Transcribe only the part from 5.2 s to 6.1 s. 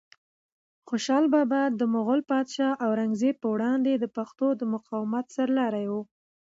سرلاری و.